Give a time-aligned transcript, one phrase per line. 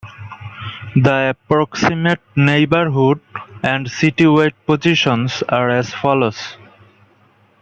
[0.95, 3.19] The approximate neighborhood
[3.61, 6.57] and citywide positions are as follows.